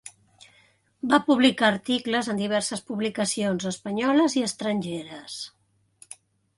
Va 1.11 1.19
publicar 1.27 1.67
articles 1.73 2.31
en 2.35 2.41
diverses 2.43 2.83
publicacions 2.89 3.71
espanyoles 3.75 4.41
i 4.43 4.47
estrangeres. 4.51 5.41